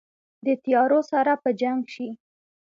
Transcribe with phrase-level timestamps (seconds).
[0.45, 2.09] د تیارو سره په جنګ شي